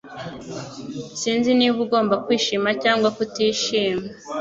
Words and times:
Sinzi 1.19 1.49
niba 1.57 1.77
ugomba 1.85 2.15
kwishima 2.25 2.69
cyangwa 2.83 3.07
kutishima 3.15 4.05